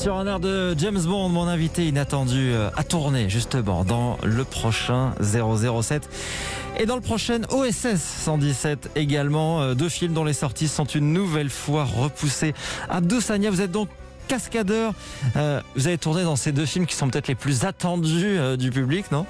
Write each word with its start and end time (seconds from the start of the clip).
Sur 0.00 0.16
un 0.16 0.26
air 0.26 0.40
de 0.40 0.74
James 0.78 1.02
Bond, 1.02 1.28
mon 1.28 1.46
invité 1.46 1.86
inattendu 1.86 2.52
euh, 2.54 2.70
a 2.74 2.84
tourné 2.84 3.28
justement 3.28 3.84
dans 3.84 4.16
le 4.22 4.44
prochain 4.44 5.12
007 5.20 6.08
et 6.78 6.86
dans 6.86 6.94
le 6.94 7.02
prochain 7.02 7.42
OSS 7.50 7.96
117 7.96 8.92
également. 8.96 9.60
Euh, 9.60 9.74
deux 9.74 9.90
films 9.90 10.14
dont 10.14 10.24
les 10.24 10.32
sorties 10.32 10.68
sont 10.68 10.86
une 10.86 11.12
nouvelle 11.12 11.50
fois 11.50 11.84
repoussées. 11.84 12.54
Abdou 12.88 13.20
Sania, 13.20 13.50
vous 13.50 13.60
êtes 13.60 13.72
donc 13.72 13.90
cascadeur. 14.26 14.94
Euh, 15.36 15.60
vous 15.76 15.86
avez 15.86 15.98
tourné 15.98 16.22
dans 16.22 16.36
ces 16.36 16.52
deux 16.52 16.64
films 16.64 16.86
qui 16.86 16.96
sont 16.96 17.10
peut-être 17.10 17.28
les 17.28 17.34
plus 17.34 17.66
attendus 17.66 18.38
du 18.56 18.70
public, 18.70 19.12
non? 19.12 19.26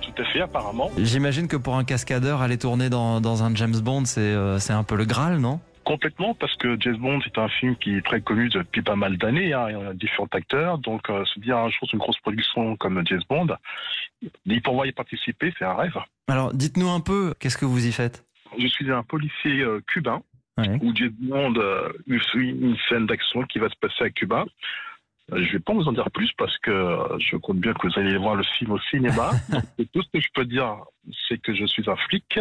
Tout 0.00 0.22
à 0.22 0.24
fait, 0.24 0.40
apparemment. 0.40 0.90
J'imagine 0.98 1.46
que 1.46 1.56
pour 1.56 1.76
un 1.76 1.84
cascadeur, 1.84 2.42
aller 2.42 2.58
tourner 2.58 2.90
dans, 2.90 3.20
dans 3.20 3.44
un 3.44 3.54
James 3.54 3.78
Bond, 3.78 4.06
c'est 4.06 4.34
c'est 4.58 4.72
un 4.72 4.82
peu 4.82 4.96
le 4.96 5.04
Graal, 5.04 5.38
non? 5.38 5.60
Complètement, 5.90 6.34
parce 6.34 6.54
que 6.54 6.76
James 6.78 6.98
Bond, 6.98 7.18
c'est 7.24 7.36
un 7.36 7.48
film 7.48 7.74
qui 7.74 7.96
est 7.96 8.06
très 8.06 8.20
connu 8.20 8.48
depuis 8.48 8.80
pas 8.80 8.94
mal 8.94 9.18
d'années. 9.18 9.52
Hein, 9.52 9.70
il 9.70 9.76
y 9.76 9.88
a 9.88 9.92
différents 9.92 10.28
acteurs. 10.30 10.78
Donc, 10.78 11.10
euh, 11.10 11.24
se 11.24 11.40
dire 11.40 11.56
un 11.56 11.68
jour 11.68 11.88
une 11.92 11.98
grosse 11.98 12.20
production 12.20 12.76
comme 12.76 13.04
James 13.06 13.24
Bond, 13.28 13.48
pour 13.48 14.62
pouvoir 14.62 14.86
y 14.86 14.92
participer, 14.92 15.52
c'est 15.58 15.64
un 15.64 15.74
rêve. 15.74 15.98
Alors, 16.28 16.54
dites-nous 16.54 16.88
un 16.88 17.00
peu, 17.00 17.34
qu'est-ce 17.40 17.58
que 17.58 17.64
vous 17.64 17.88
y 17.88 17.90
faites? 17.90 18.24
Je 18.56 18.68
suis 18.68 18.88
un 18.92 19.02
policier 19.02 19.62
euh, 19.62 19.80
cubain, 19.88 20.22
où 20.80 20.94
James 20.94 21.16
Bond 21.18 21.54
euh, 21.56 21.88
suit 22.30 22.50
une 22.50 22.76
scène 22.88 23.06
d'action 23.06 23.42
qui 23.42 23.58
va 23.58 23.68
se 23.68 23.76
passer 23.80 24.04
à 24.04 24.10
Cuba. 24.10 24.44
Je 25.32 25.38
ne 25.38 25.52
vais 25.54 25.58
pas 25.58 25.72
vous 25.72 25.88
en 25.88 25.92
dire 25.92 26.08
plus 26.12 26.30
parce 26.38 26.56
que 26.58 26.98
je 27.18 27.34
compte 27.34 27.58
bien 27.58 27.72
que 27.72 27.88
vous 27.88 27.98
allez 27.98 28.16
voir 28.16 28.36
le 28.36 28.44
film 28.44 28.70
au 28.70 28.78
cinéma. 28.78 29.32
tout 29.92 30.02
ce 30.02 30.08
que 30.12 30.20
je 30.20 30.28
peux 30.34 30.44
dire, 30.44 30.76
c'est 31.28 31.42
que 31.42 31.52
je 31.52 31.64
suis 31.64 31.90
un 31.90 31.96
flic 31.96 32.38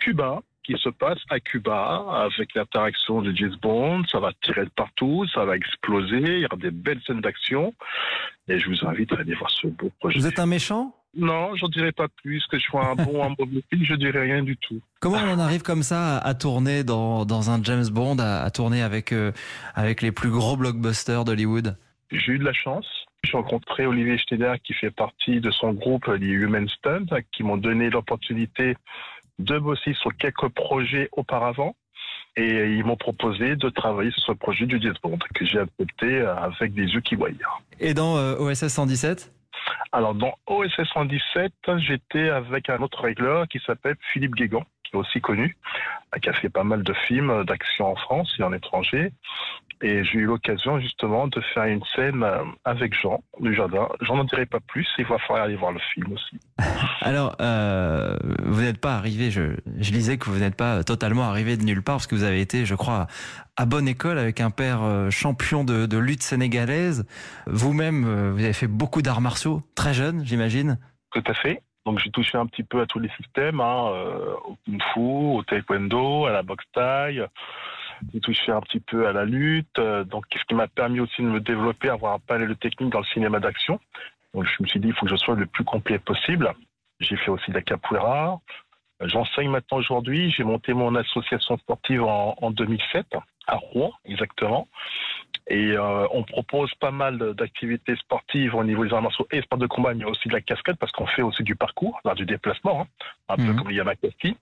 cubain 0.00 0.40
qui 0.66 0.74
se 0.78 0.88
passe 0.88 1.20
à 1.30 1.38
Cuba 1.38 2.04
avec 2.24 2.54
l'interaction 2.54 3.22
de 3.22 3.32
James 3.34 3.56
Bond. 3.62 4.02
Ça 4.10 4.18
va 4.18 4.32
tirer 4.42 4.64
de 4.64 4.70
partout, 4.70 5.24
ça 5.32 5.44
va 5.44 5.56
exploser. 5.56 6.18
Il 6.18 6.40
y 6.40 6.44
aura 6.44 6.56
des 6.56 6.72
belles 6.72 7.00
scènes 7.06 7.20
d'action. 7.20 7.72
Et 8.48 8.58
je 8.58 8.68
vous 8.68 8.86
invite 8.86 9.12
à 9.12 9.20
aller 9.20 9.34
voir 9.34 9.50
ce 9.50 9.68
beau 9.68 9.90
projet. 10.00 10.18
Vous 10.18 10.26
êtes 10.26 10.38
un 10.38 10.46
méchant? 10.46 10.94
Non, 11.16 11.54
j'en 11.54 11.68
dirais 11.68 11.92
pas 11.92 12.08
plus. 12.08 12.44
Que 12.46 12.58
je 12.58 12.64
sois 12.64 12.84
un 12.84 12.94
bon, 12.96 13.24
un 13.24 13.34
mauvais 13.38 13.62
film, 13.70 13.84
je 13.84 13.94
dirais 13.94 14.22
rien 14.22 14.42
du 14.42 14.56
tout. 14.56 14.80
Comment 15.00 15.18
on 15.18 15.34
en 15.34 15.38
arrive 15.38 15.62
comme 15.62 15.82
ça 15.82 16.18
à, 16.18 16.34
tourner 16.34 16.84
dans, 16.84 17.24
dans, 17.24 17.50
un 17.50 17.62
James 17.62 17.86
Bond, 17.90 18.18
à, 18.18 18.50
tourner 18.50 18.82
avec, 18.82 19.12
euh, 19.12 19.32
avec 19.74 20.02
les 20.02 20.12
plus 20.12 20.30
gros 20.30 20.56
blockbusters 20.56 21.24
d'Hollywood? 21.24 21.76
J'ai 22.10 22.32
eu 22.32 22.38
de 22.38 22.44
la 22.44 22.52
chance. 22.52 22.86
J'ai 23.24 23.36
rencontré 23.36 23.86
Olivier 23.86 24.18
Schneider 24.18 24.56
qui 24.62 24.72
fait 24.74 24.90
partie 24.90 25.40
de 25.40 25.50
son 25.50 25.72
groupe, 25.72 26.06
les 26.06 26.26
Human 26.26 26.68
Stunt, 26.68 27.06
qui 27.32 27.42
m'ont 27.42 27.56
donné 27.56 27.90
l'opportunité 27.90 28.76
de 29.38 29.58
bosser 29.58 29.94
sur 29.94 30.16
quelques 30.16 30.48
projets 30.48 31.08
auparavant. 31.12 31.76
Et 32.36 32.74
ils 32.74 32.84
m'ont 32.84 32.96
proposé 32.96 33.56
de 33.56 33.70
travailler 33.70 34.10
sur 34.10 34.22
ce 34.22 34.32
projet 34.32 34.66
du 34.66 34.78
Bond 35.02 35.18
que 35.34 35.46
j'ai 35.46 35.58
accepté 35.58 36.20
avec 36.20 36.74
des 36.74 36.84
yeux 36.84 37.00
qui 37.00 37.14
voient. 37.14 37.30
Et 37.80 37.94
dans 37.94 38.18
euh, 38.18 38.36
OSS 38.36 38.68
117 38.68 39.32
Alors 39.92 40.14
dans 40.14 40.34
OSS 40.46 40.84
117, 40.92 41.52
j'étais 41.78 42.28
avec 42.28 42.68
un 42.68 42.78
autre 42.82 43.00
régleur 43.00 43.48
qui 43.48 43.58
s'appelle 43.66 43.96
Philippe 44.12 44.34
Guégan, 44.34 44.64
qui 44.84 44.94
est 44.94 44.98
aussi 44.98 45.22
connu, 45.22 45.56
qui 46.20 46.28
a 46.28 46.34
fait 46.34 46.50
pas 46.50 46.64
mal 46.64 46.82
de 46.82 46.92
films 46.92 47.44
d'action 47.44 47.92
en 47.92 47.96
France 47.96 48.34
et 48.38 48.42
en 48.42 48.52
étranger. 48.52 49.12
Et 49.82 50.04
j'ai 50.04 50.18
eu 50.18 50.24
l'occasion 50.24 50.80
justement 50.80 51.26
de 51.26 51.40
faire 51.52 51.64
une 51.64 51.82
scène 51.94 52.22
euh, 52.22 52.44
avec 52.64 52.98
Jean 52.98 53.22
du 53.40 53.54
jardin. 53.54 53.88
J'en 54.00 54.18
en 54.18 54.24
dirai 54.24 54.46
pas 54.46 54.60
plus, 54.60 54.88
il 54.96 55.04
va 55.04 55.18
falloir 55.18 55.44
aller 55.44 55.56
voir 55.56 55.72
le 55.72 55.80
film 55.92 56.12
aussi. 56.12 56.38
Alors, 57.02 57.36
euh, 57.40 58.16
vous 58.42 58.62
n'êtes 58.62 58.80
pas 58.80 58.94
arrivé, 58.94 59.30
je, 59.30 59.56
je 59.78 59.90
disais 59.90 60.16
que 60.16 60.30
vous 60.30 60.38
n'êtes 60.38 60.56
pas 60.56 60.82
totalement 60.82 61.24
arrivé 61.24 61.58
de 61.58 61.62
nulle 61.62 61.82
part, 61.82 61.96
parce 61.96 62.06
que 62.06 62.14
vous 62.14 62.24
avez 62.24 62.40
été, 62.40 62.64
je 62.64 62.74
crois, 62.74 63.06
à 63.56 63.66
bonne 63.66 63.86
école 63.86 64.18
avec 64.18 64.40
un 64.40 64.50
père 64.50 64.82
euh, 64.82 65.10
champion 65.10 65.62
de, 65.62 65.84
de 65.84 65.98
lutte 65.98 66.22
sénégalaise. 66.22 67.06
Vous-même, 67.46 68.30
vous 68.30 68.42
avez 68.42 68.54
fait 68.54 68.68
beaucoup 68.68 69.02
d'arts 69.02 69.20
martiaux, 69.20 69.62
très 69.74 69.92
jeune, 69.92 70.24
j'imagine. 70.24 70.78
Tout 71.12 71.24
à 71.26 71.34
fait. 71.34 71.62
Donc 71.84 71.98
j'ai 71.98 72.10
touché 72.10 72.38
un 72.38 72.46
petit 72.46 72.64
peu 72.64 72.80
à 72.80 72.86
tous 72.86 72.98
les 72.98 73.10
systèmes, 73.10 73.60
hein, 73.60 73.90
au 74.46 74.56
kung 74.64 74.82
fu, 74.92 75.00
au 75.00 75.42
taekwondo, 75.46 76.26
à 76.26 76.32
la 76.32 76.42
boxe 76.42 76.64
taille 76.72 77.24
j'ai 78.12 78.20
touché 78.20 78.52
un 78.52 78.60
petit 78.60 78.80
peu 78.80 79.06
à 79.06 79.12
la 79.12 79.24
lutte, 79.24 79.78
euh, 79.78 80.04
donc 80.04 80.24
ce 80.32 80.44
qui 80.44 80.54
m'a 80.54 80.68
permis 80.68 81.00
aussi 81.00 81.22
de 81.22 81.26
me 81.26 81.40
développer, 81.40 81.88
avoir 81.88 82.14
un 82.14 82.18
palais 82.18 82.46
de 82.46 82.54
technique 82.54 82.90
dans 82.90 83.00
le 83.00 83.06
cinéma 83.06 83.40
d'action. 83.40 83.80
Donc 84.34 84.44
je 84.44 84.62
me 84.62 84.68
suis 84.68 84.80
dit, 84.80 84.88
il 84.88 84.94
faut 84.94 85.06
que 85.06 85.12
je 85.12 85.16
sois 85.16 85.34
le 85.34 85.46
plus 85.46 85.64
complet 85.64 85.98
possible. 85.98 86.52
J'ai 87.00 87.16
fait 87.16 87.30
aussi 87.30 87.50
de 87.50 87.56
la 87.56 87.62
capoeira. 87.62 88.40
J'enseigne 89.00 89.50
maintenant 89.50 89.78
aujourd'hui. 89.78 90.30
J'ai 90.30 90.44
monté 90.44 90.72
mon 90.72 90.94
association 90.94 91.58
sportive 91.58 92.02
en, 92.02 92.50
2007 92.50 93.06
à 93.46 93.56
Rouen, 93.56 93.92
exactement. 94.04 94.68
Et 95.48 95.72
euh, 95.72 96.06
on 96.10 96.24
propose 96.24 96.74
pas 96.76 96.90
mal 96.90 97.18
d'activités 97.34 97.94
sportives 97.96 98.54
au 98.54 98.64
niveau 98.64 98.84
des 98.84 98.92
arts 98.92 99.02
martiaux 99.02 99.28
et 99.30 99.42
sports 99.42 99.58
de 99.58 99.66
combat, 99.66 99.94
mais 99.94 100.04
aussi 100.04 100.28
de 100.28 100.32
la 100.32 100.40
cascade 100.40 100.76
parce 100.76 100.90
qu'on 100.92 101.06
fait 101.06 101.22
aussi 101.22 101.42
du 101.44 101.54
parcours, 101.54 102.00
du 102.16 102.26
déplacement, 102.26 102.82
hein, 102.82 102.86
un 103.28 103.36
peu 103.36 103.42
mhm. 103.42 103.56
comme 103.56 103.70
Yamakasi. 103.70 104.36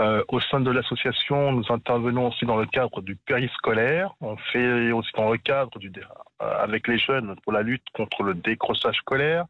Euh, 0.00 0.22
au 0.28 0.40
sein 0.40 0.60
de 0.60 0.70
l'association, 0.70 1.52
nous 1.52 1.64
intervenons 1.70 2.28
aussi 2.28 2.44
dans 2.44 2.56
le 2.56 2.66
cadre 2.66 3.02
du 3.02 3.16
périscolaire. 3.16 4.14
On 4.20 4.36
fait 4.52 4.92
aussi 4.92 5.10
dans 5.16 5.30
le 5.30 5.38
cadre 5.38 5.76
du, 5.78 5.90
euh, 5.98 6.62
avec 6.62 6.86
les 6.86 6.98
jeunes 6.98 7.34
pour 7.42 7.52
la 7.52 7.62
lutte 7.62 7.84
contre 7.94 8.22
le 8.22 8.34
décrochage 8.34 8.96
scolaire, 8.98 9.46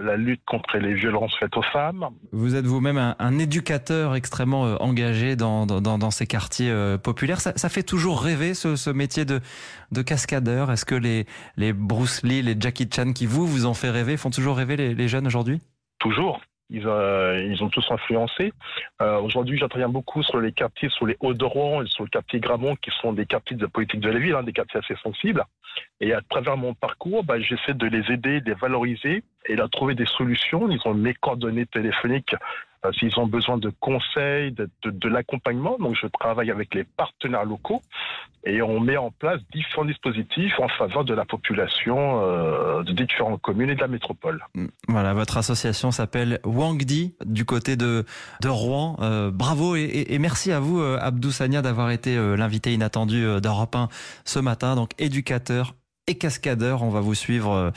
la 0.00 0.16
lutte 0.16 0.42
contre 0.46 0.78
les 0.78 0.94
violences 0.94 1.32
faites 1.38 1.56
aux 1.56 1.62
femmes. 1.62 2.08
Vous 2.32 2.56
êtes 2.56 2.64
vous-même 2.64 3.14
un, 3.16 3.38
éducateur 3.38 4.16
extrêmement 4.16 4.66
euh, 4.66 4.74
engagé 4.80 5.36
dans, 5.36 5.64
dans, 5.64 5.80
dans, 5.80 6.10
ces 6.10 6.26
quartiers 6.26 6.74
populaires. 7.04 7.40
Ça, 7.40 7.52
ça, 7.54 7.68
fait 7.68 7.84
toujours 7.84 8.20
rêver 8.20 8.54
ce, 8.54 8.74
ce 8.74 8.90
métier 8.90 9.24
de, 9.24 9.40
de 9.92 10.02
cascadeur. 10.02 10.72
Est-ce 10.72 10.86
que 10.86 10.96
les, 10.96 11.26
les 11.56 11.72
Bruce 11.72 12.24
Lee, 12.24 12.42
les 12.42 12.56
Jackie 12.58 12.88
Chan 12.92 13.12
qui 13.12 13.26
vous, 13.26 13.46
vous 13.46 13.64
en 13.64 13.74
fait 13.74 13.90
rêver, 13.90 14.16
font 14.16 14.30
toujours 14.30 14.56
rêver 14.56 14.76
les, 14.76 14.94
les 14.94 15.06
jeunes 15.06 15.26
aujourd'hui? 15.28 15.60
Toujours. 16.00 16.40
Ils, 16.70 16.86
euh, 16.86 17.42
ils, 17.50 17.62
ont 17.62 17.70
tous 17.70 17.86
influencé. 17.90 18.52
Euh, 19.00 19.18
Aujourd'hui, 19.20 19.58
j'interviens 19.58 19.88
beaucoup 19.88 20.22
sur 20.22 20.40
les 20.40 20.52
quartiers, 20.52 20.90
sur 20.90 21.06
les 21.06 21.16
Hauts-de-Rouen 21.20 21.82
et 21.82 21.86
sur 21.86 22.04
le 22.04 22.10
quartier 22.10 22.40
Gramont, 22.40 22.76
qui 22.76 22.90
sont 23.00 23.12
des 23.12 23.26
quartiers 23.26 23.56
de 23.56 23.66
politique 23.66 24.00
de 24.00 24.10
la 24.10 24.18
ville, 24.18 24.34
hein, 24.34 24.42
des 24.42 24.52
quartiers 24.52 24.80
assez 24.80 24.96
sensibles. 25.02 25.44
Et 26.00 26.12
à 26.12 26.20
travers 26.28 26.56
mon 26.56 26.74
parcours, 26.74 27.24
bah, 27.24 27.40
j'essaie 27.40 27.74
de 27.74 27.86
les 27.86 28.12
aider, 28.12 28.40
de 28.40 28.50
les 28.50 28.54
valoriser 28.54 29.22
et 29.46 29.56
de 29.56 29.66
trouver 29.66 29.94
des 29.94 30.06
solutions. 30.06 30.68
Ils 30.70 30.80
ont 30.84 30.94
mes 30.94 31.14
coordonnées 31.14 31.66
téléphoniques 31.66 32.34
euh, 32.84 32.92
s'ils 32.92 33.18
ont 33.18 33.26
besoin 33.26 33.58
de 33.58 33.72
conseils, 33.80 34.52
de, 34.52 34.68
de, 34.84 35.08
l'accompagnement. 35.08 35.76
Donc, 35.80 35.96
je 36.00 36.06
travaille 36.06 36.50
avec 36.50 36.74
les 36.74 36.84
partenaires 36.84 37.44
locaux 37.44 37.82
et 38.44 38.62
on 38.62 38.78
met 38.78 38.96
en 38.96 39.10
place 39.10 39.40
différents 39.52 39.84
dispositifs 39.84 40.52
en 40.60 40.68
faveur 40.68 41.04
de 41.04 41.12
la 41.12 41.24
population 41.24 42.22
euh, 42.22 42.84
de 42.84 42.92
différentes 42.92 43.42
communes 43.42 43.70
et 43.70 43.74
de 43.74 43.80
la 43.80 43.88
métropole. 43.88 44.44
Mm, 44.54 44.66
voilà, 44.86 45.12
votre 45.12 45.36
association 45.38 45.90
s'appelle 45.90 46.38
Wangdi 46.44 47.16
du 47.26 47.44
côté 47.44 47.76
de, 47.76 48.04
de 48.42 48.48
Rouen. 48.48 48.96
Euh, 49.00 49.32
bravo 49.32 49.74
et, 49.74 50.06
et, 50.08 50.18
merci 50.20 50.52
à 50.52 50.60
vous, 50.60 50.80
Abdou 50.80 51.32
Sania, 51.32 51.62
d'avoir 51.62 51.90
été 51.90 52.16
l'invité 52.36 52.72
inattendu 52.72 53.24
d'Europe 53.40 53.74
1 53.74 53.88
ce 54.24 54.38
matin. 54.38 54.76
Donc, 54.76 54.90
éducateur 54.98 55.74
et 56.06 56.16
cascadeur, 56.16 56.82
on 56.82 56.90
va 56.90 57.00
vous 57.00 57.14
suivre 57.14 57.72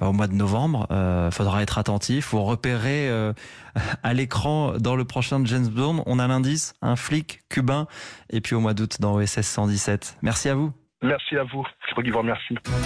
bah, 0.00 0.08
au 0.08 0.12
mois 0.12 0.26
de 0.26 0.34
novembre. 0.34 0.86
Euh, 0.90 1.30
faudra 1.30 1.62
être 1.62 1.78
attentif. 1.78 2.30
Vous 2.30 2.42
repérez 2.42 3.08
euh, 3.08 3.32
à 4.02 4.14
l'écran 4.14 4.72
dans 4.78 4.96
le 4.96 5.04
prochain 5.04 5.44
James 5.44 5.68
Bond, 5.68 6.02
on 6.06 6.18
a 6.18 6.26
l'indice, 6.26 6.74
un 6.82 6.96
flic 6.96 7.42
cubain, 7.48 7.86
et 8.30 8.40
puis 8.40 8.54
au 8.54 8.60
mois 8.60 8.74
d'août 8.74 8.96
dans 9.00 9.14
OSS 9.14 9.42
117. 9.42 10.18
Merci 10.22 10.48
à 10.48 10.54
vous. 10.54 10.72
Merci 11.02 11.36
à 11.36 11.44
vous. 11.44 11.64
Je 11.88 12.10
vous 12.10 12.18
remercie. 12.18 12.54